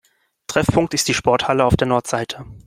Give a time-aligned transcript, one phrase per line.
[0.47, 2.43] Treffpunkt ist die Sporthalle auf der Nordseite.